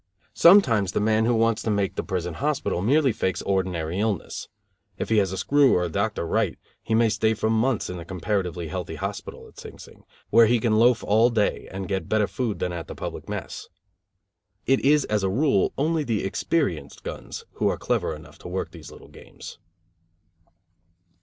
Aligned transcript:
Sometimes 0.33 0.93
the 0.93 0.99
man 0.99 1.25
who 1.25 1.35
wants 1.35 1.61
to 1.61 1.69
make 1.69 1.93
the 1.93 2.01
prison 2.01 2.33
hospital 2.33 2.81
merely 2.81 3.11
fakes 3.11 3.43
ordinary 3.43 3.99
illness. 3.99 4.47
If 4.97 5.09
he 5.09 5.17
has 5.19 5.31
a 5.31 5.37
screw 5.37 5.75
or 5.75 5.83
a 5.83 5.89
doctor 5.89 6.25
"right" 6.25 6.57
he 6.81 6.95
may 6.95 7.07
stay 7.07 7.35
for 7.35 7.51
months 7.51 7.87
in 7.87 7.97
the 7.97 8.03
comparatively 8.03 8.67
healthy 8.69 8.95
hospital 8.95 9.47
at 9.47 9.59
Sing 9.59 9.77
Sing, 9.77 10.03
where 10.31 10.47
he 10.47 10.59
can 10.59 10.79
loaf 10.79 11.03
all 11.03 11.29
day, 11.29 11.67
and 11.69 11.87
get 11.87 12.09
better 12.09 12.25
food 12.25 12.57
than 12.57 12.73
at 12.73 12.87
the 12.87 12.95
public 12.95 13.29
mess. 13.29 13.69
It 14.65 14.79
is 14.79 15.05
as 15.05 15.21
a 15.21 15.29
rule 15.29 15.71
only 15.77 16.03
the 16.03 16.25
experienced 16.25 17.03
guns 17.03 17.43
who 17.57 17.67
are 17.67 17.77
clever 17.77 18.15
enough 18.15 18.39
to 18.39 18.47
work 18.47 18.71
these 18.71 18.91
little 18.91 19.07
games. 19.07 19.59